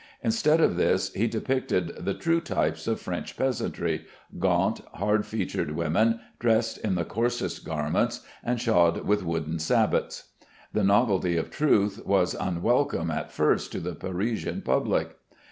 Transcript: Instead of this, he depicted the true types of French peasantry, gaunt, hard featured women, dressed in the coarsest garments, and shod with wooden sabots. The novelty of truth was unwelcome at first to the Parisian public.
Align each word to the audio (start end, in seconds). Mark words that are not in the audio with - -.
Instead 0.23 0.59
of 0.61 0.77
this, 0.77 1.13
he 1.13 1.27
depicted 1.27 1.89
the 1.95 2.15
true 2.15 2.41
types 2.41 2.87
of 2.87 2.99
French 2.99 3.37
peasantry, 3.37 4.03
gaunt, 4.39 4.81
hard 4.93 5.27
featured 5.27 5.73
women, 5.75 6.19
dressed 6.39 6.79
in 6.79 6.95
the 6.95 7.05
coarsest 7.05 7.63
garments, 7.63 8.21
and 8.43 8.59
shod 8.59 9.05
with 9.05 9.23
wooden 9.23 9.59
sabots. 9.59 10.29
The 10.73 10.83
novelty 10.83 11.37
of 11.37 11.51
truth 11.51 12.03
was 12.03 12.33
unwelcome 12.33 13.11
at 13.11 13.31
first 13.31 13.71
to 13.73 13.79
the 13.79 13.93
Parisian 13.93 14.63
public. 14.63 15.17